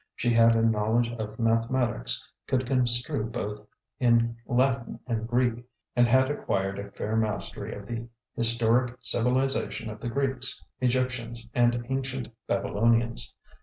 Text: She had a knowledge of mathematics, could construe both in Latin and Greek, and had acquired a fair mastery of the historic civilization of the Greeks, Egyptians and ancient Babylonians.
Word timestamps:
She 0.15 0.33
had 0.33 0.55
a 0.55 0.63
knowledge 0.63 1.09
of 1.19 1.37
mathematics, 1.37 2.27
could 2.47 2.65
construe 2.65 3.23
both 3.23 3.67
in 3.99 4.35
Latin 4.47 4.99
and 5.05 5.27
Greek, 5.27 5.63
and 5.95 6.07
had 6.07 6.31
acquired 6.31 6.79
a 6.79 6.89
fair 6.89 7.15
mastery 7.15 7.75
of 7.75 7.85
the 7.85 8.07
historic 8.35 8.97
civilization 9.01 9.91
of 9.91 9.99
the 9.99 10.09
Greeks, 10.09 10.65
Egyptians 10.79 11.47
and 11.53 11.85
ancient 11.87 12.29
Babylonians. 12.47 13.35